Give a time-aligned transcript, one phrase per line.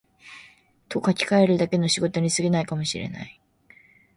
[0.89, 3.39] と書きかえるだけの仕事に過ぎないかも知れない